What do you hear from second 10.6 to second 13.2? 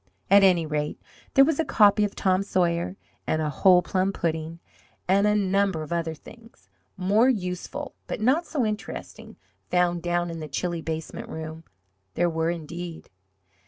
basement room. There were, indeed.